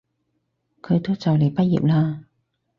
[0.81, 2.23] 佢都就嚟畢業喇